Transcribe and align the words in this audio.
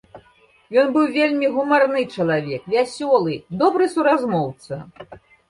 Ён 0.83 0.87
быў 0.95 1.03
вельмі 1.17 1.49
гумарны 1.57 2.01
чалавек, 2.15 2.65
вясёлы, 2.75 3.37
добры 3.61 3.91
суразмоўца. 3.95 4.75